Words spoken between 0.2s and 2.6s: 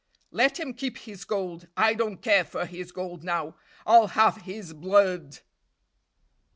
"Let him keep his gold I don't care